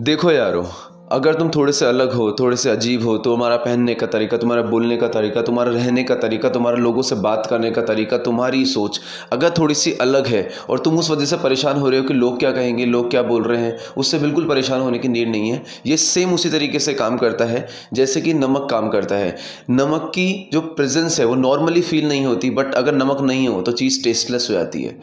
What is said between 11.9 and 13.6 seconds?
हो कि लोग क्या कहेंगे, लोग क्या बोल रहे